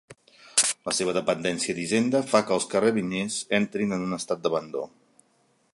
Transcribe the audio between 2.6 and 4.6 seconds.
carabiners entrin en un estat